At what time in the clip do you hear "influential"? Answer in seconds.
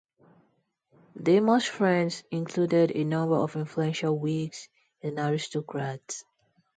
3.55-4.17